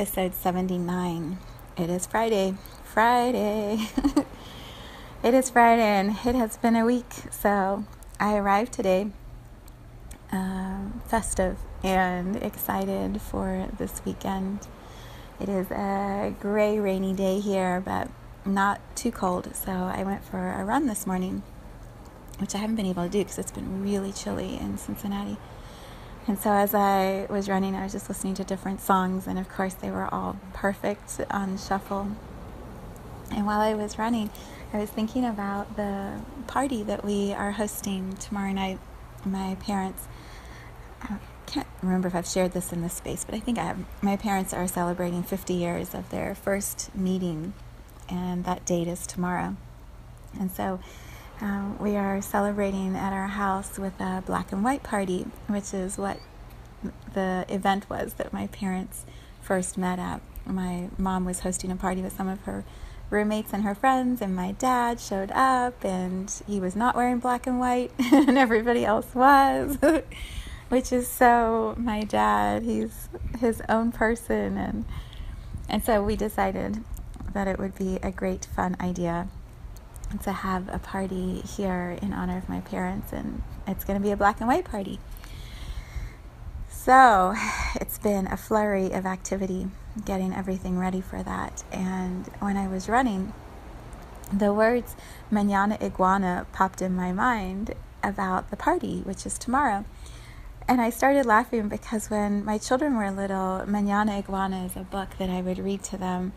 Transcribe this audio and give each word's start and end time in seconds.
Episode 0.00 0.34
79. 0.34 1.36
It 1.76 1.90
is 1.90 2.06
Friday. 2.06 2.54
Friday. 2.84 3.86
it 5.22 5.34
is 5.34 5.50
Friday, 5.50 5.82
and 5.82 6.16
it 6.24 6.34
has 6.34 6.56
been 6.56 6.74
a 6.74 6.86
week. 6.86 7.12
So 7.30 7.84
I 8.18 8.34
arrived 8.36 8.72
today, 8.72 9.08
um, 10.32 11.02
festive 11.06 11.58
and 11.84 12.36
excited 12.36 13.20
for 13.20 13.68
this 13.76 14.00
weekend. 14.06 14.68
It 15.38 15.50
is 15.50 15.70
a 15.70 16.34
gray, 16.40 16.78
rainy 16.78 17.12
day 17.12 17.38
here, 17.38 17.82
but 17.84 18.08
not 18.46 18.80
too 18.96 19.12
cold. 19.12 19.54
So 19.54 19.70
I 19.70 20.02
went 20.02 20.24
for 20.24 20.52
a 20.52 20.64
run 20.64 20.86
this 20.86 21.06
morning, 21.06 21.42
which 22.38 22.54
I 22.54 22.58
haven't 22.58 22.76
been 22.76 22.86
able 22.86 23.04
to 23.04 23.10
do 23.10 23.18
because 23.18 23.38
it's 23.38 23.52
been 23.52 23.82
really 23.82 24.12
chilly 24.12 24.56
in 24.56 24.78
Cincinnati. 24.78 25.36
And 26.26 26.38
so 26.38 26.50
as 26.50 26.74
I 26.74 27.26
was 27.28 27.48
running, 27.48 27.74
I 27.74 27.82
was 27.82 27.92
just 27.92 28.08
listening 28.08 28.34
to 28.34 28.44
different 28.44 28.80
songs, 28.80 29.26
and 29.26 29.38
of 29.38 29.48
course, 29.48 29.74
they 29.74 29.90
were 29.90 30.12
all 30.12 30.36
perfect 30.52 31.20
on 31.30 31.58
shuffle. 31.58 32.12
And 33.32 33.46
while 33.46 33.60
I 33.60 33.74
was 33.74 33.98
running, 33.98 34.30
I 34.72 34.78
was 34.78 34.90
thinking 34.90 35.24
about 35.24 35.76
the 35.76 36.20
party 36.46 36.82
that 36.84 37.04
we 37.04 37.32
are 37.32 37.52
hosting 37.52 38.16
tomorrow 38.16 38.52
night. 38.52 38.78
My 39.24 39.56
parents, 39.56 40.06
I 41.02 41.16
can't 41.46 41.66
remember 41.82 42.08
if 42.08 42.14
I've 42.14 42.28
shared 42.28 42.52
this 42.52 42.72
in 42.72 42.82
this 42.82 42.94
space, 42.94 43.24
but 43.24 43.34
I 43.34 43.40
think 43.40 43.58
I 43.58 43.64
have. 43.64 43.78
My 44.00 44.16
parents 44.16 44.54
are 44.54 44.68
celebrating 44.68 45.22
50 45.22 45.54
years 45.54 45.94
of 45.94 46.10
their 46.10 46.34
first 46.34 46.94
meeting, 46.94 47.54
and 48.08 48.44
that 48.44 48.64
date 48.64 48.86
is 48.86 49.06
tomorrow. 49.06 49.56
And 50.38 50.52
so 50.52 50.78
um, 51.42 51.78
we 51.78 51.96
are 51.96 52.20
celebrating 52.20 52.96
at 52.96 53.12
our 53.12 53.28
house 53.28 53.78
with 53.78 53.98
a 54.00 54.22
black 54.26 54.52
and 54.52 54.62
white 54.62 54.82
party, 54.82 55.26
which 55.46 55.72
is 55.72 55.96
what 55.96 56.18
the 57.14 57.44
event 57.48 57.88
was 57.88 58.14
that 58.14 58.32
my 58.32 58.46
parents 58.48 59.04
first 59.40 59.78
met 59.78 59.98
at. 59.98 60.20
My 60.44 60.88
mom 60.98 61.24
was 61.24 61.40
hosting 61.40 61.70
a 61.70 61.76
party 61.76 62.02
with 62.02 62.16
some 62.16 62.28
of 62.28 62.40
her 62.42 62.64
roommates 63.08 63.52
and 63.52 63.64
her 63.64 63.74
friends, 63.74 64.20
and 64.20 64.36
my 64.36 64.52
dad 64.52 65.00
showed 65.00 65.30
up, 65.32 65.84
and 65.84 66.30
he 66.46 66.60
was 66.60 66.76
not 66.76 66.94
wearing 66.94 67.18
black 67.18 67.46
and 67.46 67.58
white, 67.58 67.92
and 67.98 68.36
everybody 68.38 68.84
else 68.84 69.14
was, 69.14 69.78
which 70.68 70.92
is 70.92 71.08
so 71.08 71.74
my 71.78 72.02
dad. 72.02 72.62
He's 72.62 73.08
his 73.38 73.62
own 73.68 73.92
person, 73.92 74.56
and 74.56 74.84
and 75.68 75.84
so 75.84 76.02
we 76.02 76.16
decided 76.16 76.84
that 77.32 77.48
it 77.48 77.58
would 77.58 77.76
be 77.76 77.98
a 78.02 78.10
great 78.10 78.44
fun 78.44 78.76
idea 78.80 79.28
to 80.22 80.32
have 80.32 80.68
a 80.68 80.78
party 80.78 81.40
here 81.40 81.98
in 82.02 82.12
honor 82.12 82.38
of 82.38 82.48
my 82.48 82.60
parents, 82.60 83.12
and 83.12 83.42
it's 83.66 83.84
going 83.84 83.98
to 83.98 84.02
be 84.02 84.10
a 84.10 84.16
black 84.16 84.40
and 84.40 84.48
white 84.48 84.64
party. 84.64 84.98
So 86.68 87.34
it's 87.80 87.98
been 87.98 88.26
a 88.26 88.36
flurry 88.36 88.90
of 88.92 89.06
activity 89.06 89.68
getting 90.04 90.34
everything 90.34 90.78
ready 90.78 91.00
for 91.00 91.22
that. 91.22 91.62
And 91.70 92.26
when 92.40 92.56
I 92.56 92.68
was 92.68 92.88
running, 92.88 93.32
the 94.32 94.52
words 94.52 94.96
Manana 95.30 95.76
Iguana 95.82 96.46
popped 96.52 96.80
in 96.80 96.94
my 96.94 97.12
mind 97.12 97.74
about 98.02 98.50
the 98.50 98.56
party, 98.56 99.00
which 99.00 99.26
is 99.26 99.38
tomorrow. 99.38 99.84
And 100.66 100.80
I 100.80 100.90
started 100.90 101.26
laughing 101.26 101.68
because 101.68 102.10
when 102.10 102.44
my 102.44 102.56
children 102.56 102.96
were 102.96 103.10
little, 103.10 103.64
Manana 103.66 104.18
Iguana 104.18 104.64
is 104.64 104.76
a 104.76 104.80
book 104.84 105.10
that 105.18 105.28
I 105.28 105.42
would 105.42 105.58
read 105.58 105.82
to 105.84 105.96
them 105.96 106.32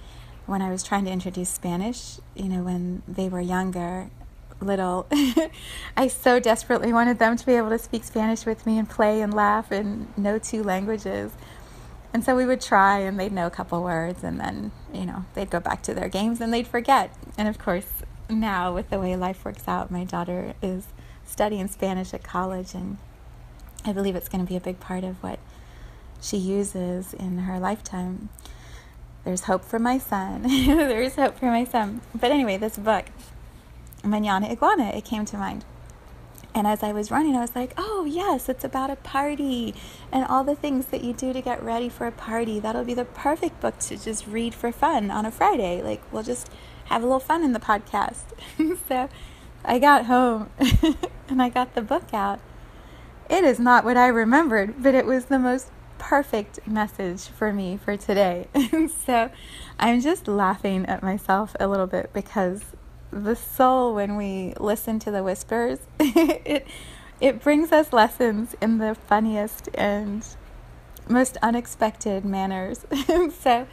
when 0.46 0.62
I 0.62 0.70
was 0.70 0.84
trying 0.84 1.06
to 1.06 1.12
introduce 1.12 1.50
Spanish, 1.50 2.20
you 2.36 2.46
know, 2.46 2.64
when 2.64 3.02
they 3.08 3.30
were 3.30 3.42
younger, 3.42 4.10
little, 4.60 5.08
I 5.98 6.08
so 6.08 6.40
desperately 6.40 6.92
wanted 6.92 7.20
them 7.20 7.38
to 7.38 7.46
be 7.46 7.54
able 7.54 7.70
to 7.70 7.80
speak 7.80 8.04
Spanish 8.04 8.46
with 8.46 8.66
me 8.66 8.78
and 8.78 8.90
play 8.90 9.22
and 9.22 9.34
laugh 9.34 9.72
and 9.72 10.16
know 10.18 10.40
two 10.40 10.64
languages. 10.64 11.32
And 12.14 12.24
so 12.24 12.36
we 12.36 12.46
would 12.46 12.62
try 12.62 13.00
and 13.00 13.20
they'd 13.20 13.32
know 13.32 13.48
a 13.48 13.52
couple 13.52 13.82
words 13.82 14.24
and 14.24 14.40
then, 14.40 14.72
you 14.94 15.06
know, 15.06 15.26
they'd 15.34 15.50
go 15.50 15.60
back 15.60 15.82
to 15.84 15.94
their 15.94 16.10
games 16.10 16.42
and 16.42 16.54
they'd 16.54 16.68
forget. 16.68 17.16
And 17.38 17.48
of 17.48 17.58
course, 17.58 17.88
now 18.30 18.74
with 18.74 18.90
the 18.90 19.00
way 19.00 19.16
life 19.16 19.44
works 19.44 19.68
out, 19.68 19.90
my 19.90 20.04
daughter 20.04 20.54
is 20.62 20.88
studying 21.26 21.68
Spanish 21.68 22.14
at 22.14 22.24
college 22.24 22.74
and 22.74 22.98
I 23.86 23.94
believe 23.94 24.16
it's 24.16 24.30
going 24.30 24.46
to 24.46 24.50
be 24.50 24.56
a 24.56 24.62
big 24.62 24.80
part 24.80 25.04
of 25.04 25.22
what 25.24 25.40
she 26.22 26.38
uses 26.38 27.14
in 27.14 27.40
her 27.40 27.60
lifetime 27.60 28.30
there's 29.26 29.42
hope 29.42 29.64
for 29.64 29.80
my 29.80 29.98
son. 29.98 30.44
there's 30.66 31.16
hope 31.16 31.38
for 31.40 31.46
my 31.46 31.64
son. 31.64 32.02
But 32.14 32.32
anyway, 32.32 32.58
this 32.58 32.78
book, 32.78 33.06
Manana 34.04 34.50
Iguana, 34.50 34.90
it 34.90 35.06
came 35.06 35.26
to 35.26 35.38
mind. 35.38 35.66
And 36.56 36.68
as 36.68 36.84
I 36.84 36.92
was 36.92 37.10
running, 37.10 37.36
I 37.36 37.42
was 37.42 37.56
like, 37.56 37.74
oh, 37.78 38.06
yes, 38.08 38.48
it's 38.48 38.64
about 38.64 38.92
a 38.92 38.96
party 38.98 39.74
and 40.12 40.24
all 40.26 40.44
the 40.44 40.56
things 40.56 40.88
that 40.88 41.04
you 41.04 41.14
do 41.14 41.34
to 41.34 41.42
get 41.42 41.64
ready 41.64 41.90
for 41.90 42.06
a 42.06 42.12
party. 42.12 42.60
That'll 42.60 42.84
be 42.84 42.94
the 42.94 43.06
perfect 43.06 43.60
book 43.60 43.80
to 43.80 43.98
just 43.98 44.28
read 44.28 44.54
for 44.54 44.72
fun 44.72 45.10
on 45.10 45.26
a 45.26 45.32
Friday. 45.32 45.82
Like, 45.82 46.02
we'll 46.12 46.22
just 46.22 46.50
have 46.86 47.02
a 47.02 47.06
little 47.06 47.20
fun 47.20 47.44
in 47.44 47.54
the 47.54 47.60
podcast. 47.60 48.24
so 48.88 49.10
I 49.66 49.80
got 49.80 50.06
home 50.06 50.52
and 51.28 51.42
I 51.42 51.50
got 51.50 51.74
the 51.74 51.82
book 51.82 52.14
out. 52.14 52.40
It 53.30 53.44
is 53.44 53.60
not 53.60 53.84
what 53.84 53.98
I 53.98 54.08
remembered, 54.08 54.84
but 54.84 54.94
it 54.94 55.08
was 55.08 55.26
the 55.26 55.40
most 55.40 55.72
perfect 56.04 56.68
message 56.68 57.28
for 57.28 57.54
me 57.54 57.78
for 57.78 57.96
today. 57.96 58.46
so 59.06 59.30
I'm 59.80 60.02
just 60.02 60.28
laughing 60.28 60.86
at 60.86 61.02
myself 61.02 61.56
a 61.62 61.68
little 61.68 61.88
bit 61.88 62.12
because 62.12 62.62
the 63.10 63.36
soul, 63.36 63.96
when 63.96 64.18
we 64.18 64.54
listen 64.60 65.00
to 65.00 65.12
the 65.12 65.24
whispers, 65.24 65.80
it 66.00 66.68
it 67.22 67.42
brings 67.42 67.72
us 67.72 67.94
lessons 67.94 68.54
in 68.60 68.80
the 68.80 68.96
funniest 68.96 69.70
and 69.76 70.28
most 71.08 71.38
unexpected 71.42 72.26
manners. 72.26 72.86
so 73.40 73.66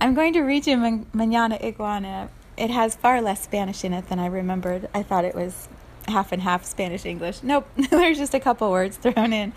I'm 0.00 0.14
going 0.14 0.32
to 0.32 0.40
read 0.40 0.66
you 0.66 0.78
Manana 1.12 1.58
Iguana. 1.62 2.30
It 2.56 2.70
has 2.70 2.94
far 2.94 3.20
less 3.20 3.42
Spanish 3.42 3.84
in 3.84 3.92
it 3.92 4.08
than 4.08 4.18
I 4.18 4.26
remembered. 4.26 4.88
I 4.94 5.02
thought 5.02 5.26
it 5.26 5.34
was 5.34 5.68
half 6.08 6.32
and 6.32 6.40
half 6.40 6.64
Spanish 6.64 7.04
English. 7.04 7.42
Nope, 7.42 7.68
there's 7.90 8.16
just 8.16 8.32
a 8.32 8.40
couple 8.40 8.70
words 8.70 8.96
thrown 8.96 9.34
in. 9.34 9.52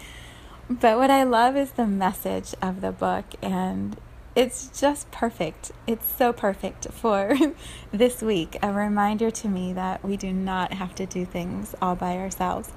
But 0.70 0.98
what 0.98 1.10
I 1.10 1.24
love 1.24 1.56
is 1.56 1.72
the 1.72 1.88
message 1.88 2.54
of 2.62 2.82
the 2.82 2.92
book, 2.92 3.24
and 3.42 3.96
it's 4.36 4.68
just 4.78 5.10
perfect. 5.12 5.72
It's 5.88 6.06
so 6.06 6.34
perfect 6.34 6.92
for 6.92 7.38
this 7.92 8.22
week. 8.22 8.58
A 8.62 8.74
reminder 8.74 9.32
to 9.32 9.48
me 9.48 9.72
that 9.74 10.04
we 10.04 10.18
do 10.18 10.34
not 10.34 10.74
have 10.74 10.94
to 10.96 11.06
do 11.06 11.24
things 11.26 11.74
all 11.82 11.96
by 11.96 12.18
ourselves. 12.18 12.72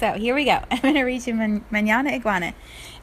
So 0.00 0.14
here 0.14 0.34
we 0.34 0.44
go. 0.44 0.58
I'm 0.72 0.80
going 0.80 0.94
to 0.94 1.04
read 1.04 1.24
you 1.24 1.34
Man- 1.34 1.64
Manana 1.70 2.10
Iguana, 2.10 2.52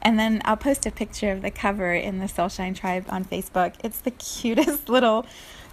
and 0.02 0.20
then 0.20 0.42
I'll 0.44 0.58
post 0.58 0.86
a 0.86 0.92
picture 0.92 1.32
of 1.32 1.42
the 1.42 1.50
cover 1.50 1.94
in 1.94 2.20
the 2.20 2.26
Soulshine 2.26 2.76
Tribe 2.76 3.06
on 3.08 3.24
Facebook. 3.24 3.76
It's 3.82 4.02
the 4.02 4.12
cutest 4.42 4.90
little 4.90 5.26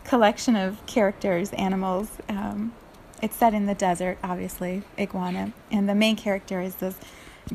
collection 0.05 0.55
of 0.55 0.85
characters, 0.87 1.53
animals. 1.55 2.09
Um, 2.29 2.73
it's 3.21 3.35
set 3.35 3.53
in 3.53 3.67
the 3.67 3.75
desert, 3.75 4.19
obviously, 4.23 4.85
iguana, 4.97 5.53
and 5.73 5.89
the 5.89 5.95
main 5.97 6.15
character 6.15 6.61
is 6.61 6.77
this 6.77 6.97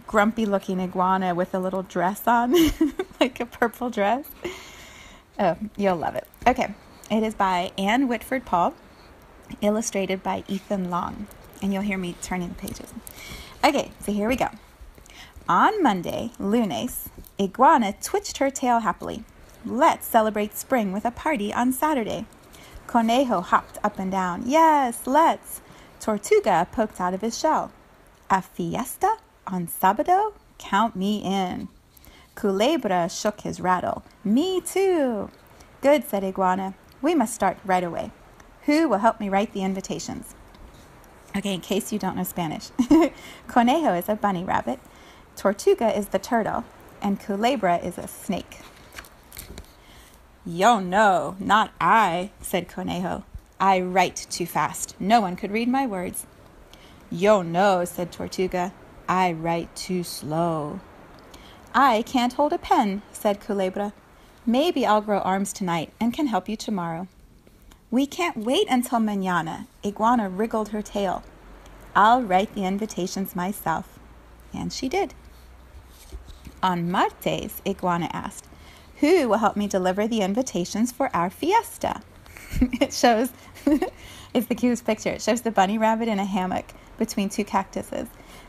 grumpy 0.07 0.45
looking 0.45 0.79
iguana 0.79 1.35
with 1.35 1.53
a 1.53 1.59
little 1.59 1.83
dress 1.83 2.27
on, 2.27 2.55
like 3.19 3.39
a 3.39 3.45
purple 3.45 3.89
dress. 3.89 4.25
Oh, 5.39 5.57
you'll 5.75 5.97
love 5.97 6.15
it. 6.15 6.27
Okay, 6.47 6.73
it 7.09 7.23
is 7.23 7.33
by 7.33 7.71
Ann 7.77 8.07
Whitford 8.07 8.45
Paul, 8.45 8.73
illustrated 9.61 10.23
by 10.23 10.43
Ethan 10.47 10.89
Long. 10.89 11.27
And 11.61 11.73
you'll 11.73 11.83
hear 11.83 11.97
me 11.97 12.15
turning 12.21 12.49
the 12.49 12.55
pages. 12.55 12.93
Okay, 13.63 13.91
so 13.99 14.11
here 14.11 14.27
we 14.27 14.35
go. 14.35 14.49
On 15.47 15.83
Monday, 15.83 16.31
lunes, 16.39 17.09
Iguana 17.39 17.93
twitched 18.01 18.37
her 18.37 18.49
tail 18.49 18.79
happily. 18.79 19.23
Let's 19.65 20.07
celebrate 20.07 20.57
spring 20.57 20.91
with 20.91 21.05
a 21.05 21.11
party 21.11 21.53
on 21.53 21.73
Saturday. 21.73 22.25
Conejo 22.87 23.41
hopped 23.41 23.77
up 23.83 23.99
and 23.99 24.11
down. 24.11 24.43
Yes, 24.45 25.05
let's. 25.05 25.61
Tortuga 25.99 26.67
poked 26.71 26.99
out 26.99 27.13
of 27.13 27.21
his 27.21 27.37
shell. 27.37 27.71
A 28.29 28.41
fiesta? 28.41 29.17
On 29.47 29.67
Sabado, 29.67 30.33
count 30.57 30.95
me 30.95 31.17
in. 31.23 31.67
Culebra 32.35 33.09
shook 33.09 33.41
his 33.41 33.59
rattle. 33.59 34.03
Me 34.23 34.61
too. 34.61 35.29
Good, 35.81 36.07
said 36.07 36.23
Iguana. 36.23 36.75
We 37.01 37.15
must 37.15 37.33
start 37.33 37.57
right 37.65 37.83
away. 37.83 38.11
Who 38.65 38.87
will 38.87 38.99
help 38.99 39.19
me 39.19 39.29
write 39.29 39.53
the 39.53 39.63
invitations? 39.63 40.35
Okay, 41.35 41.53
in 41.53 41.61
case 41.61 41.91
you 41.91 41.99
don't 41.99 42.15
know 42.15 42.23
Spanish, 42.23 42.69
Conejo 43.47 43.93
is 43.93 44.09
a 44.09 44.15
bunny 44.15 44.43
rabbit, 44.43 44.79
Tortuga 45.35 45.97
is 45.97 46.09
the 46.09 46.19
turtle, 46.19 46.65
and 47.01 47.19
Culebra 47.19 47.83
is 47.83 47.97
a 47.97 48.07
snake. 48.07 48.59
Yo, 50.45 50.79
no, 50.79 51.35
not 51.39 51.71
I, 51.79 52.31
said 52.41 52.67
Conejo. 52.67 53.23
I 53.59 53.79
write 53.79 54.27
too 54.29 54.45
fast. 54.45 54.99
No 54.99 55.21
one 55.21 55.35
could 55.35 55.51
read 55.51 55.67
my 55.67 55.87
words. 55.87 56.25
Yo, 57.09 57.41
no, 57.41 57.85
said 57.85 58.11
Tortuga. 58.11 58.73
I 59.11 59.33
write 59.33 59.75
too 59.75 60.05
slow. 60.05 60.79
I 61.75 62.01
can't 62.01 62.31
hold 62.31 62.53
a 62.53 62.57
pen, 62.57 63.01
said 63.11 63.41
Culebra. 63.41 63.91
Maybe 64.45 64.85
I'll 64.85 65.01
grow 65.01 65.19
arms 65.19 65.51
tonight 65.51 65.91
and 65.99 66.13
can 66.13 66.27
help 66.27 66.47
you 66.47 66.55
tomorrow. 66.55 67.09
We 67.91 68.05
can't 68.05 68.37
wait 68.37 68.67
until 68.69 68.99
mañana. 68.99 69.67
Iguana 69.85 70.29
wriggled 70.29 70.69
her 70.69 70.81
tail. 70.81 71.23
I'll 71.93 72.23
write 72.23 72.55
the 72.55 72.63
invitations 72.63 73.35
myself. 73.35 73.99
And 74.53 74.71
she 74.71 74.87
did. 74.87 75.13
On 76.63 76.89
Martes, 76.89 77.61
Iguana 77.67 78.09
asked, 78.13 78.47
Who 79.01 79.27
will 79.27 79.39
help 79.39 79.57
me 79.57 79.67
deliver 79.67 80.07
the 80.07 80.21
invitations 80.21 80.93
for 80.93 81.13
our 81.13 81.29
fiesta? 81.29 82.01
it 82.79 82.93
shows, 82.93 83.33
it's 84.33 84.47
the 84.47 84.55
cutest 84.55 84.85
picture. 84.85 85.09
It 85.09 85.21
shows 85.21 85.41
the 85.41 85.51
bunny 85.51 85.77
rabbit 85.77 86.07
in 86.07 86.17
a 86.17 86.23
hammock 86.23 86.71
between 86.97 87.27
two 87.27 87.43
cactuses. 87.43 88.07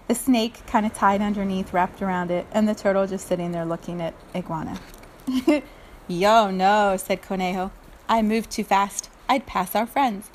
The 0.08 0.14
snake 0.14 0.66
kind 0.66 0.84
of 0.84 0.92
tied 0.92 1.22
underneath, 1.22 1.72
wrapped 1.72 2.02
around 2.02 2.30
it, 2.30 2.46
and 2.52 2.68
the 2.68 2.74
turtle 2.74 3.06
just 3.06 3.26
sitting 3.26 3.52
there 3.52 3.64
looking 3.64 4.00
at 4.00 4.14
Iguana. 4.34 4.78
Yo, 6.08 6.50
no, 6.50 6.96
said 6.96 7.22
Conejo. 7.22 7.70
I 8.08 8.22
moved 8.22 8.50
too 8.50 8.64
fast. 8.64 9.08
I'd 9.28 9.46
pass 9.46 9.74
our 9.74 9.86
friends. 9.86 10.30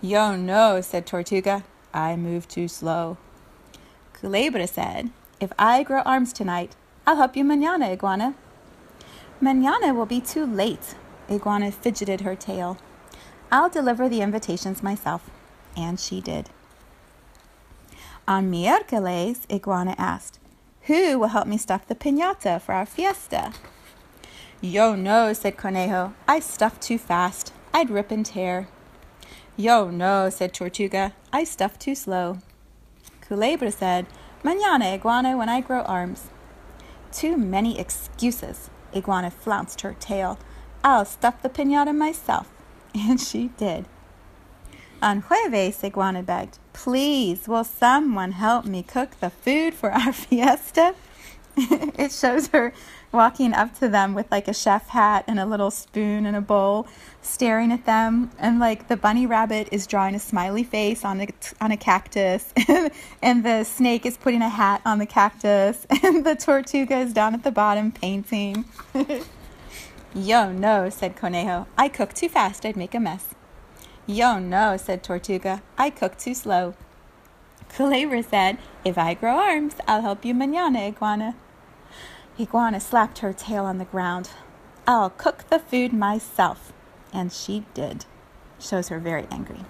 Yo, 0.00 0.34
no, 0.34 0.80
said 0.80 1.06
Tortuga. 1.06 1.64
I 1.92 2.16
move 2.16 2.48
too 2.48 2.68
slow. 2.68 3.18
Culebra 4.14 4.66
said, 4.66 5.10
If 5.40 5.52
I 5.58 5.82
grow 5.82 6.00
arms 6.00 6.32
tonight, 6.32 6.74
I'll 7.06 7.16
help 7.16 7.36
you 7.36 7.44
mañana, 7.44 7.92
Iguana. 7.92 8.34
Mañana 9.42 9.94
will 9.94 10.06
be 10.06 10.20
too 10.20 10.46
late. 10.46 10.94
Iguana 11.30 11.70
fidgeted 11.70 12.22
her 12.22 12.34
tail. 12.34 12.78
I'll 13.52 13.68
deliver 13.68 14.08
the 14.08 14.22
invitations 14.22 14.82
myself. 14.82 15.30
And 15.76 16.00
she 16.00 16.20
did. 16.20 16.50
On 18.28 18.50
miércoles, 18.50 19.40
Iguana 19.50 19.94
asked, 19.98 20.38
Who 20.82 21.18
will 21.18 21.28
help 21.28 21.46
me 21.46 21.58
stuff 21.58 21.86
the 21.86 21.94
piñata 21.94 22.60
for 22.60 22.72
our 22.72 22.86
fiesta? 22.86 23.52
Yo, 24.60 24.94
no, 24.94 25.32
said 25.32 25.56
Conejo. 25.56 26.12
I 26.28 26.40
stuff 26.40 26.78
too 26.78 26.98
fast. 26.98 27.52
I'd 27.72 27.90
rip 27.90 28.10
and 28.10 28.26
tear. 28.26 28.68
Yo, 29.56 29.90
no, 29.90 30.30
said 30.30 30.52
Tortuga. 30.52 31.14
I 31.32 31.44
stuff 31.44 31.78
too 31.78 31.94
slow. 31.94 32.38
Culebra 33.26 33.72
said, 33.72 34.06
Mañana, 34.42 34.94
Iguana, 34.94 35.36
when 35.36 35.48
I 35.48 35.60
grow 35.60 35.82
arms. 35.82 36.28
Too 37.12 37.36
many 37.36 37.78
excuses. 37.78 38.70
Iguana 38.94 39.30
flounced 39.30 39.80
her 39.82 39.94
tail. 39.98 40.38
I'll 40.82 41.04
stuff 41.04 41.42
the 41.42 41.48
pinata 41.48 41.94
myself. 41.96 42.50
And 42.94 43.20
she 43.20 43.48
did. 43.56 43.86
On 45.02 45.22
Jueves, 45.22 45.82
Iguana 45.82 46.22
begged, 46.22 46.58
Please, 46.74 47.48
will 47.48 47.64
someone 47.64 48.32
help 48.32 48.66
me 48.66 48.82
cook 48.82 49.18
the 49.20 49.30
food 49.30 49.72
for 49.72 49.90
our 49.90 50.12
fiesta? 50.12 50.94
it 51.56 52.12
shows 52.12 52.48
her 52.48 52.74
walking 53.10 53.54
up 53.54 53.76
to 53.78 53.88
them 53.88 54.14
with 54.14 54.30
like 54.30 54.46
a 54.46 54.52
chef 54.52 54.88
hat 54.88 55.24
and 55.26 55.40
a 55.40 55.46
little 55.46 55.70
spoon 55.70 56.26
and 56.26 56.36
a 56.36 56.40
bowl, 56.42 56.86
staring 57.22 57.72
at 57.72 57.86
them. 57.86 58.30
And 58.38 58.58
like 58.58 58.88
the 58.88 58.96
bunny 58.96 59.24
rabbit 59.24 59.68
is 59.72 59.86
drawing 59.86 60.14
a 60.14 60.18
smiley 60.18 60.64
face 60.64 61.02
on 61.02 61.22
a, 61.22 61.28
on 61.62 61.72
a 61.72 61.78
cactus, 61.78 62.52
and 63.22 63.42
the 63.42 63.64
snake 63.64 64.04
is 64.04 64.18
putting 64.18 64.42
a 64.42 64.50
hat 64.50 64.82
on 64.84 64.98
the 64.98 65.06
cactus, 65.06 65.86
and 66.02 66.26
the 66.26 66.36
tortuga 66.36 66.98
is 66.98 67.14
down 67.14 67.32
at 67.32 67.42
the 67.42 67.50
bottom 67.50 67.90
painting. 67.90 68.66
Yo, 70.14 70.52
no, 70.52 70.90
said 70.90 71.16
Conejo. 71.16 71.66
I 71.78 71.88
cook 71.88 72.12
too 72.12 72.28
fast, 72.28 72.66
I'd 72.66 72.76
make 72.76 72.94
a 72.94 73.00
mess. 73.00 73.34
Yo, 74.10 74.40
no, 74.40 74.76
said 74.76 75.04
Tortuga. 75.04 75.62
I 75.78 75.88
cook 75.88 76.18
too 76.18 76.34
slow. 76.34 76.74
Culebra 77.68 78.24
said, 78.24 78.58
If 78.84 78.98
I 78.98 79.14
grow 79.14 79.36
arms, 79.36 79.76
I'll 79.86 80.00
help 80.00 80.24
you 80.24 80.34
mañana, 80.34 80.88
Iguana. 80.88 81.36
Iguana 82.36 82.80
slapped 82.80 83.20
her 83.20 83.32
tail 83.32 83.64
on 83.64 83.78
the 83.78 83.84
ground. 83.84 84.30
I'll 84.84 85.10
cook 85.10 85.48
the 85.48 85.60
food 85.60 85.92
myself. 85.92 86.72
And 87.12 87.32
she 87.32 87.64
did. 87.72 88.04
Shows 88.58 88.88
her 88.88 88.98
very 88.98 89.28
angry. 89.30 89.60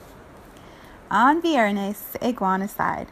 On 1.11 1.43
Viernes, 1.43 2.17
Iguana 2.23 2.69
sighed. 2.69 3.09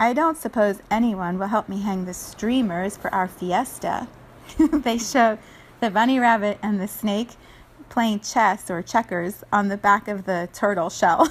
I 0.00 0.12
don't 0.12 0.36
suppose 0.36 0.82
anyone 0.90 1.38
will 1.38 1.46
help 1.46 1.68
me 1.68 1.82
hang 1.82 2.06
the 2.06 2.14
streamers 2.14 2.96
for 2.96 3.14
our 3.14 3.28
fiesta. 3.28 4.08
they 4.58 4.98
show 4.98 5.38
the 5.78 5.90
bunny 5.90 6.18
rabbit 6.18 6.58
and 6.60 6.80
the 6.80 6.88
snake 6.88 7.36
playing 7.90 8.20
chess 8.20 8.70
or 8.70 8.80
checkers 8.80 9.44
on 9.52 9.68
the 9.68 9.76
back 9.76 10.08
of 10.08 10.24
the 10.24 10.48
turtle 10.54 10.88
shell. 10.88 11.28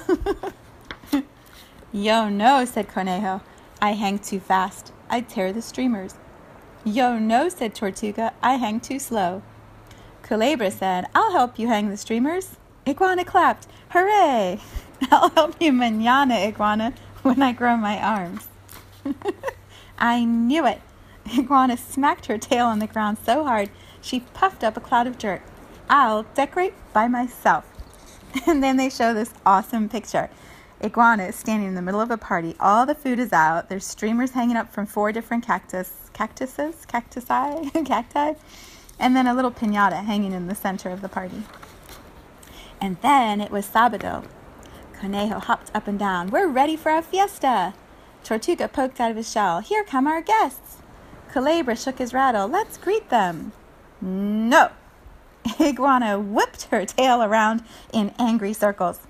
Yo, 1.92 2.28
no, 2.28 2.64
said 2.64 2.86
Conejo. 2.86 3.40
I 3.82 3.92
hang 3.92 4.20
too 4.20 4.38
fast. 4.38 4.92
I'd 5.08 5.28
tear 5.28 5.52
the 5.52 5.62
streamers. 5.62 6.14
Yo, 6.84 7.18
no, 7.18 7.48
said 7.48 7.74
Tortuga. 7.74 8.32
I 8.42 8.54
hang 8.54 8.78
too 8.78 9.00
slow. 9.00 9.42
Culebra 10.22 10.70
said, 10.70 11.06
I'll 11.14 11.32
help 11.32 11.58
you 11.58 11.66
hang 11.66 11.90
the 11.90 11.96
streamers. 11.96 12.56
Iguana 12.86 13.24
clapped. 13.24 13.66
Hooray! 13.90 14.60
I'll 15.10 15.30
help 15.30 15.60
you 15.60 15.72
manana, 15.72 16.34
Iguana, 16.34 16.94
when 17.22 17.42
I 17.42 17.52
grow 17.52 17.76
my 17.76 17.98
arms. 17.98 18.48
I 19.98 20.24
knew 20.24 20.66
it. 20.66 20.80
Iguana 21.36 21.76
smacked 21.76 22.26
her 22.26 22.38
tail 22.38 22.66
on 22.66 22.78
the 22.78 22.86
ground 22.86 23.18
so 23.24 23.44
hard 23.44 23.70
she 24.00 24.20
puffed 24.20 24.62
up 24.62 24.76
a 24.76 24.80
cloud 24.80 25.06
of 25.06 25.18
dirt. 25.18 25.42
I'll 25.90 26.22
decorate 26.34 26.74
by 26.92 27.08
myself. 27.08 27.66
And 28.46 28.62
then 28.62 28.76
they 28.76 28.88
show 28.88 29.12
this 29.12 29.34
awesome 29.44 29.88
picture. 29.88 30.30
Iguana 30.82 31.24
is 31.24 31.34
standing 31.34 31.68
in 31.68 31.74
the 31.74 31.82
middle 31.82 32.00
of 32.00 32.12
a 32.12 32.16
party. 32.16 32.54
All 32.60 32.86
the 32.86 32.94
food 32.94 33.18
is 33.18 33.32
out. 33.32 33.68
There's 33.68 33.84
streamers 33.84 34.30
hanging 34.30 34.56
up 34.56 34.72
from 34.72 34.86
four 34.86 35.10
different 35.10 35.44
cactus, 35.44 36.08
cactuses, 36.12 36.86
cactusi, 36.86 37.84
cacti, 37.86 38.34
and 39.00 39.16
then 39.16 39.26
a 39.26 39.34
little 39.34 39.50
pinata 39.50 40.04
hanging 40.04 40.32
in 40.32 40.46
the 40.46 40.54
center 40.54 40.90
of 40.90 41.02
the 41.02 41.08
party. 41.08 41.42
And 42.80 42.96
then 43.02 43.40
it 43.40 43.50
was 43.50 43.66
Sabado. 43.66 44.24
Conejo 44.92 45.40
hopped 45.40 45.72
up 45.74 45.88
and 45.88 45.98
down. 45.98 46.30
We're 46.30 46.46
ready 46.46 46.76
for 46.76 46.90
our 46.90 47.02
fiesta. 47.02 47.74
Tortuga 48.22 48.68
poked 48.68 49.00
out 49.00 49.10
of 49.10 49.16
his 49.16 49.30
shell. 49.30 49.58
Here 49.58 49.82
come 49.82 50.06
our 50.06 50.22
guests. 50.22 50.76
Culebra 51.32 51.74
shook 51.76 51.98
his 51.98 52.14
rattle. 52.14 52.46
Let's 52.46 52.78
greet 52.78 53.10
them. 53.10 53.52
No. 54.00 54.70
Iguana 55.60 56.18
whipped 56.18 56.64
her 56.64 56.84
tail 56.84 57.22
around 57.22 57.62
in 57.92 58.14
angry 58.18 58.52
circles. 58.52 59.00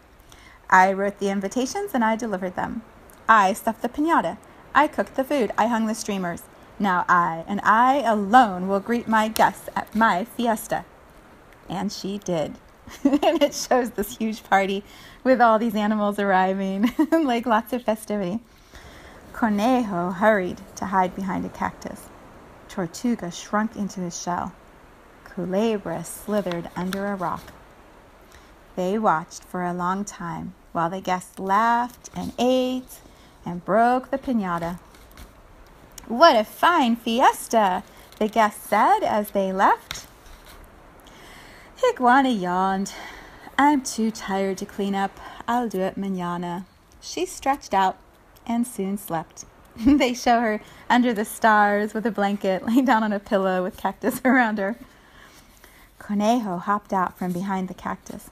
I 0.69 0.93
wrote 0.93 1.19
the 1.19 1.31
invitations 1.31 1.93
and 1.95 2.05
I 2.05 2.17
delivered 2.17 2.57
them. 2.57 2.83
I 3.29 3.53
stuffed 3.53 3.83
the 3.83 3.89
pinata. 3.89 4.39
I 4.75 4.87
cooked 4.87 5.17
the 5.17 5.25
food. 5.25 5.51
I 5.59 5.67
hung 5.67 5.87
the 5.87 5.95
streamers. 5.95 6.43
Now 6.79 7.05
I 7.09 7.45
and 7.47 7.61
I 7.63 8.03
alone 8.03 8.69
will 8.69 8.81
greet 8.81 9.09
my 9.09 9.29
guests 9.29 9.69
at 9.75 9.95
my 9.95 10.25
fiesta. 10.25 10.85
And 11.69 11.93
she 11.93 12.19
did. 12.19 12.57
and 13.05 13.43
it 13.43 13.55
shows 13.55 13.91
this 13.91 14.17
huge 14.17 14.43
party 14.45 14.83
with 15.23 15.41
all 15.41 15.59
these 15.59 15.75
animals 15.75 16.19
arriving, 16.19 16.93
like 17.13 17.47
lots 17.47 17.73
of 17.73 17.83
festivity. 17.83 18.41
Conejo 19.33 20.11
hurried 20.11 20.61
to 20.77 20.87
hide 20.87 21.15
behind 21.15 21.45
a 21.45 21.49
cactus. 21.49 22.09
Tortuga 22.69 23.31
shrunk 23.31 23.77
into 23.77 24.01
his 24.01 24.21
shell. 24.21 24.53
Culebra 25.35 26.05
slithered 26.05 26.71
under 26.77 27.07
a 27.07 27.15
rock. 27.15 27.53
They 28.77 28.99
watched 28.99 29.45
for 29.45 29.65
a 29.65 29.73
long 29.73 30.05
time 30.05 30.55
while 30.73 30.91
the 30.91 31.01
guests 31.01 31.39
laughed 31.39 32.11
and 32.15 32.33
ate 32.39 33.01
and 33.45 33.65
broke 33.65 34.11
the 34.11 34.19
pinata. 34.19 34.79
What 36.09 36.37
a 36.37 36.45
fine 36.45 36.97
fiesta, 36.97 37.85
the 38.19 38.29
guests 38.29 38.69
said 38.69 39.01
as 39.01 39.31
they 39.31 39.53
left. 39.53 40.07
Iguana 41.89 42.31
yawned. 42.31 42.93
I'm 43.57 43.83
too 43.83 44.11
tired 44.11 44.59
to 44.59 44.67
clean 44.67 44.95
up. 44.95 45.19
I'll 45.47 45.69
do 45.69 45.81
it 45.81 45.97
manana. 45.97 46.67
She 47.01 47.27
stretched 47.27 47.73
out 47.73 47.99
and 48.47 48.67
soon 48.67 48.99
slept. 48.99 49.45
they 49.77 50.15
show 50.15 50.41
her 50.41 50.61
under 50.89 51.13
the 51.15 51.25
stars 51.25 51.95
with 51.95 52.05
a 52.07 52.11
blanket, 52.11 52.67
laying 52.67 52.85
down 52.85 53.03
on 53.03 53.13
a 53.13 53.21
pillow 53.21 53.63
with 53.63 53.77
cactus 53.77 54.21
around 54.25 54.59
her. 54.59 54.77
Conejo 56.00 56.57
hopped 56.57 56.92
out 56.92 57.16
from 57.16 57.30
behind 57.30 57.69
the 57.69 57.75
cactus. 57.75 58.30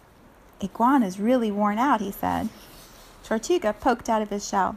Iguana's 0.60 1.20
really 1.20 1.52
worn 1.52 1.78
out, 1.78 2.00
he 2.00 2.10
said. 2.10 2.48
Tortuga 3.22 3.72
poked 3.72 4.08
out 4.08 4.22
of 4.22 4.30
his 4.30 4.48
shell. 4.48 4.76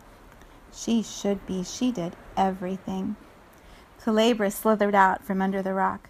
She 0.71 1.01
should 1.01 1.48
be. 1.48 1.63
She 1.63 1.91
did 1.91 2.15
everything. 2.38 3.15
Culebra 4.03 4.51
slithered 4.51 4.93
out 4.93 5.24
from 5.24 5.41
under 5.41 5.62
the 5.62 5.74
rock. 5.74 6.10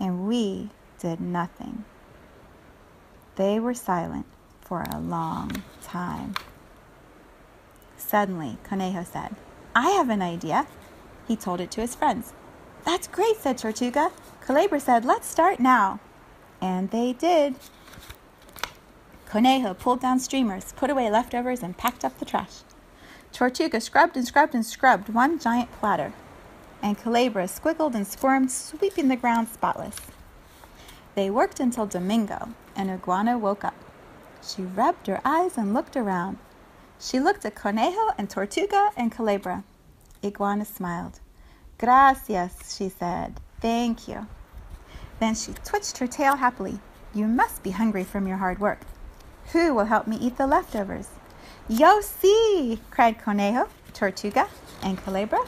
And 0.00 0.26
we 0.26 0.70
did 0.98 1.20
nothing. 1.20 1.84
They 3.36 3.60
were 3.60 3.74
silent 3.74 4.26
for 4.60 4.84
a 4.90 4.98
long 4.98 5.62
time. 5.82 6.34
Suddenly, 7.96 8.58
Conejo 8.64 9.04
said, 9.04 9.36
I 9.74 9.90
have 9.90 10.08
an 10.08 10.22
idea. 10.22 10.66
He 11.28 11.36
told 11.36 11.60
it 11.60 11.70
to 11.72 11.80
his 11.80 11.94
friends. 11.94 12.32
That's 12.88 13.06
great, 13.06 13.36
said 13.36 13.58
Tortuga. 13.58 14.10
Culebra 14.40 14.80
said, 14.80 15.04
Let's 15.04 15.28
start 15.28 15.60
now. 15.60 16.00
And 16.58 16.90
they 16.90 17.12
did. 17.12 17.54
Conejo 19.26 19.74
pulled 19.74 20.00
down 20.00 20.18
streamers, 20.20 20.72
put 20.72 20.88
away 20.88 21.10
leftovers, 21.10 21.62
and 21.62 21.76
packed 21.76 22.02
up 22.02 22.18
the 22.18 22.24
trash. 22.24 22.62
Tortuga 23.30 23.78
scrubbed 23.82 24.16
and 24.16 24.26
scrubbed 24.26 24.54
and 24.54 24.64
scrubbed 24.64 25.10
one 25.10 25.38
giant 25.38 25.70
platter, 25.72 26.14
and 26.82 26.96
Culebra 26.96 27.44
squiggled 27.46 27.94
and 27.94 28.06
squirmed, 28.06 28.50
sweeping 28.50 29.08
the 29.08 29.16
ground 29.16 29.48
spotless. 29.48 29.96
They 31.14 31.28
worked 31.28 31.60
until 31.60 31.84
Domingo, 31.84 32.54
and 32.74 32.88
Iguana 32.88 33.36
woke 33.36 33.64
up. 33.64 33.76
She 34.42 34.62
rubbed 34.62 35.08
her 35.08 35.20
eyes 35.26 35.58
and 35.58 35.74
looked 35.74 35.94
around. 35.94 36.38
She 36.98 37.20
looked 37.20 37.44
at 37.44 37.54
Conejo 37.54 38.14
and 38.16 38.30
Tortuga 38.30 38.92
and 38.96 39.12
Culebra. 39.12 39.62
Iguana 40.24 40.64
smiled. 40.64 41.20
Gracias, 41.78 42.76
she 42.76 42.88
said. 42.88 43.40
Thank 43.60 44.08
you. 44.08 44.26
Then 45.20 45.34
she 45.34 45.52
twitched 45.64 45.98
her 45.98 46.06
tail 46.06 46.36
happily. 46.36 46.80
You 47.14 47.26
must 47.26 47.62
be 47.62 47.70
hungry 47.70 48.04
from 48.04 48.26
your 48.26 48.36
hard 48.38 48.58
work. 48.58 48.80
Who 49.52 49.74
will 49.74 49.86
help 49.86 50.06
me 50.06 50.16
eat 50.16 50.36
the 50.36 50.46
leftovers? 50.46 51.08
Yo 51.68 52.00
si! 52.00 52.80
cried 52.90 53.18
Conejo, 53.18 53.68
Tortuga, 53.94 54.48
and 54.82 54.98
Culebra. 54.98 55.46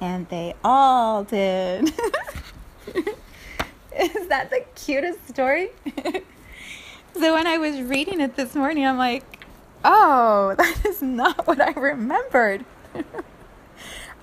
And 0.00 0.28
they 0.28 0.54
all 0.64 1.24
did. 1.24 1.88
Is 3.98 4.26
that 4.28 4.50
the 4.50 4.64
cutest 4.74 5.28
story? 5.28 5.70
so 7.14 7.34
when 7.34 7.46
I 7.46 7.58
was 7.58 7.80
reading 7.82 8.20
it 8.20 8.36
this 8.36 8.54
morning, 8.54 8.86
I'm 8.86 8.98
like, 8.98 9.46
oh, 9.84 10.54
that 10.58 10.86
is 10.86 11.02
not 11.02 11.46
what 11.46 11.60
I 11.60 11.72
remembered. 11.72 12.64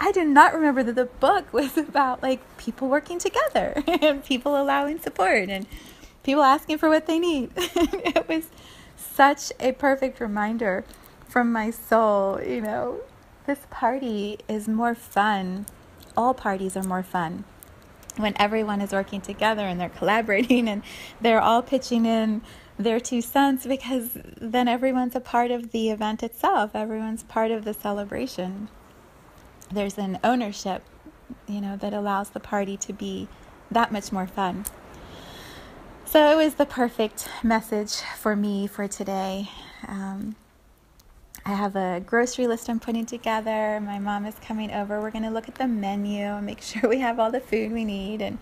I 0.02 0.14
did 0.14 0.28
not 0.28 0.54
remember 0.54 0.82
that 0.84 0.96
the 0.96 1.06
book 1.06 1.52
was 1.54 1.78
about 1.78 2.24
like 2.24 2.40
people 2.58 2.88
working 2.88 3.20
together 3.20 3.84
and 3.88 4.24
people 4.24 4.60
allowing 4.60 5.00
support 5.00 5.50
and 5.50 5.68
people 6.24 6.44
asking 6.44 6.78
for 6.78 6.90
what 6.90 7.06
they 7.06 7.20
need. 7.20 7.52
it 7.58 8.28
was 8.28 8.48
such 8.96 9.52
a 9.60 9.74
perfect 9.74 10.20
reminder 10.20 10.86
from 11.28 11.52
my 11.52 11.70
soul, 11.70 12.42
you 12.42 12.62
know. 12.62 13.02
This 13.46 13.60
party 13.70 14.38
is 14.48 14.68
more 14.68 14.94
fun. 14.96 15.66
All 16.16 16.34
parties 16.34 16.78
are 16.78 16.84
more 16.84 17.04
fun 17.04 17.44
when 18.16 18.34
everyone 18.38 18.82
is 18.82 18.92
working 18.92 19.22
together 19.22 19.64
and 19.64 19.80
they're 19.80 19.90
collaborating 19.90 20.68
and 20.68 20.84
they're 21.20 21.42
all 21.42 21.62
pitching 21.62 22.06
in 22.06 22.42
their 22.78 23.00
two 23.00 23.22
cents 23.22 23.66
because 23.66 24.10
then 24.40 24.68
everyone's 24.68 25.16
a 25.16 25.20
part 25.20 25.52
of 25.52 25.72
the 25.72 25.90
event 25.90 26.22
itself. 26.22 26.72
Everyone's 26.76 27.24
part 27.24 27.50
of 27.52 27.66
the 27.66 27.74
celebration 27.74 28.70
there's 29.72 29.98
an 29.98 30.20
ownership, 30.24 30.84
you 31.48 31.62
know, 31.62 31.78
that 31.78 31.94
allows 31.94 32.30
the 32.30 32.40
party 32.40 32.78
to 32.78 32.94
be 32.94 33.28
that 33.72 33.92
much 33.92 34.12
more 34.12 34.28
fun. 34.28 34.66
So 36.06 36.32
it 36.32 36.36
was 36.36 36.56
the 36.56 36.66
perfect 36.66 37.30
message 37.44 37.98
for 38.18 38.36
me 38.36 38.66
for 38.66 38.88
today. 38.88 39.50
Um, 39.88 40.36
I 41.46 41.54
have 41.54 41.76
a 41.76 42.02
grocery 42.06 42.48
list 42.48 42.70
I'm 42.70 42.80
putting 42.80 43.06
together. 43.06 43.80
My 43.80 44.00
mom 44.00 44.26
is 44.26 44.36
coming 44.42 44.72
over. 44.72 45.00
We're 45.00 45.12
going 45.12 45.24
to 45.24 45.30
look 45.30 45.48
at 45.48 45.56
the 45.56 45.68
menu 45.68 46.26
and 46.26 46.46
make 46.46 46.62
sure 46.64 46.90
we 46.90 47.00
have 47.00 47.20
all 47.20 47.32
the 47.32 47.40
food 47.40 47.72
we 47.72 47.86
need 47.86 48.22
and 48.22 48.40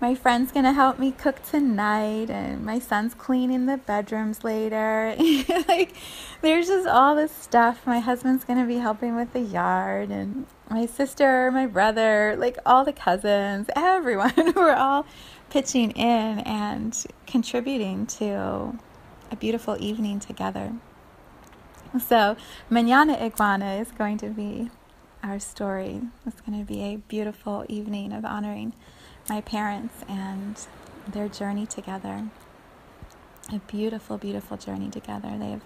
my 0.00 0.14
friend's 0.14 0.52
gonna 0.52 0.72
help 0.72 0.98
me 0.98 1.12
cook 1.12 1.42
tonight 1.48 2.28
and 2.28 2.64
my 2.64 2.78
son's 2.78 3.14
cleaning 3.14 3.66
the 3.66 3.76
bedrooms 3.76 4.44
later. 4.44 5.16
Like 5.68 5.94
there's 6.42 6.68
just 6.68 6.86
all 6.86 7.16
this 7.16 7.32
stuff. 7.32 7.86
My 7.86 7.98
husband's 8.00 8.44
gonna 8.44 8.66
be 8.66 8.76
helping 8.76 9.16
with 9.16 9.32
the 9.32 9.40
yard 9.40 10.10
and 10.10 10.46
my 10.68 10.86
sister 10.86 11.50
my 11.50 11.66
brother 11.66 12.36
like 12.38 12.58
all 12.66 12.84
the 12.84 12.92
cousins 12.92 13.68
everyone. 13.74 14.52
We're 14.56 14.74
all 14.74 15.06
pitching 15.50 15.92
in 15.92 16.40
and 16.40 17.04
contributing 17.26 18.06
to 18.06 18.78
a 19.30 19.36
beautiful 19.36 19.76
evening 19.80 20.20
together. 20.20 20.72
So 21.98 22.36
mañana 22.70 23.20
iguana 23.22 23.76
is 23.76 23.92
going 23.92 24.18
to 24.18 24.28
be 24.28 24.70
our 25.22 25.38
story. 25.38 26.02
It's 26.26 26.40
going 26.40 26.58
to 26.58 26.64
be 26.64 26.82
a 26.82 26.96
beautiful 26.96 27.64
evening 27.68 28.12
of 28.12 28.24
honoring 28.24 28.74
my 29.28 29.40
parents 29.40 29.94
and 30.08 30.58
their 31.06 31.28
journey 31.28 31.66
together. 31.66 32.24
A 33.52 33.58
beautiful, 33.66 34.18
beautiful 34.18 34.56
journey 34.56 34.90
together. 34.90 35.36
They 35.38 35.50
have 35.50 35.62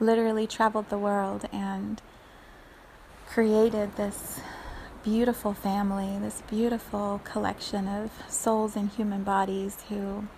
literally 0.00 0.46
traveled 0.46 0.88
the 0.88 0.98
world 0.98 1.48
and 1.52 2.00
created 3.26 3.96
this 3.96 4.40
beautiful 5.02 5.54
family, 5.54 6.18
this 6.20 6.42
beautiful 6.48 7.20
collection 7.24 7.88
of 7.88 8.10
souls 8.28 8.76
and 8.76 8.90
human 8.90 9.24
bodies 9.24 9.78
who 9.88 10.28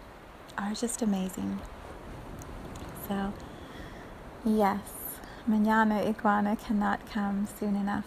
are 0.56 0.72
just 0.72 1.02
amazing. 1.02 1.60
So, 3.08 3.32
yes, 4.44 4.80
Mañana 5.48 6.06
Iguana 6.06 6.56
cannot 6.56 7.06
come 7.10 7.46
soon 7.58 7.76
enough. 7.76 8.06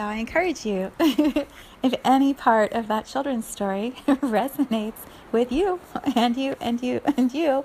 So 0.00 0.06
I 0.06 0.14
encourage 0.14 0.64
you, 0.64 0.92
if 0.98 1.94
any 2.06 2.32
part 2.32 2.72
of 2.72 2.88
that 2.88 3.04
children's 3.04 3.46
story 3.46 3.96
resonates 4.06 5.04
with 5.30 5.52
you 5.52 5.78
and 6.16 6.38
you 6.38 6.56
and 6.58 6.82
you 6.82 7.02
and 7.18 7.34
you, 7.34 7.64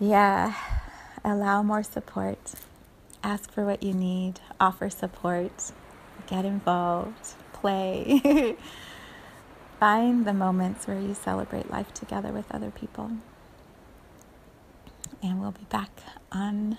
yeah, 0.00 0.54
allow 1.22 1.62
more 1.62 1.82
support. 1.82 2.38
Ask 3.22 3.52
for 3.52 3.66
what 3.66 3.82
you 3.82 3.92
need, 3.92 4.40
offer 4.58 4.88
support, 4.88 5.70
get 6.28 6.46
involved, 6.46 7.34
play. 7.52 8.56
Find 9.78 10.24
the 10.24 10.32
moments 10.32 10.86
where 10.86 10.98
you 10.98 11.12
celebrate 11.12 11.70
life 11.70 11.92
together 11.92 12.32
with 12.32 12.46
other 12.50 12.70
people. 12.70 13.10
And 15.22 15.42
we'll 15.42 15.50
be 15.50 15.66
back 15.68 15.90
on, 16.32 16.78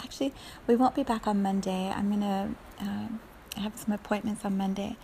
actually, 0.00 0.34
we 0.66 0.74
won't 0.74 0.96
be 0.96 1.04
back 1.04 1.28
on 1.28 1.42
Monday. 1.42 1.92
I'm 1.94 2.08
going 2.08 2.22
to. 2.22 2.84
Uh, 2.84 3.06
I 3.56 3.60
have 3.60 3.76
some 3.76 3.92
appointments 3.92 4.44
on 4.44 4.56
Monday 4.56 4.96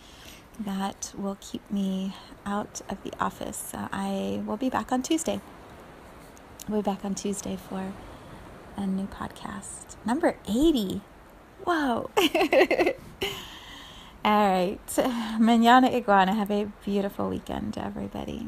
that 0.59 1.13
will 1.17 1.37
keep 1.39 1.69
me 1.71 2.15
out 2.45 2.81
of 2.89 3.01
the 3.03 3.13
office. 3.19 3.57
So 3.71 3.87
I 3.91 4.41
will 4.45 4.57
be 4.57 4.69
back 4.69 4.91
on 4.91 5.01
Tuesday. 5.03 5.39
We'll 6.67 6.81
be 6.81 6.85
back 6.85 7.05
on 7.05 7.15
Tuesday 7.15 7.57
for 7.57 7.93
a 8.75 8.85
new 8.85 9.07
podcast. 9.07 9.95
Number 10.05 10.35
80. 10.47 11.01
Whoa. 11.63 12.09
All 14.25 14.49
right. 14.49 14.79
Manana 15.39 15.89
Iguana. 15.89 16.33
Have 16.33 16.51
a 16.51 16.65
beautiful 16.83 17.29
weekend, 17.29 17.77
everybody. 17.77 18.47